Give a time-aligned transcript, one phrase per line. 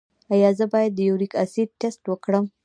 [0.33, 2.45] ایا زه باید د یوریک اسید ټسټ وکړم؟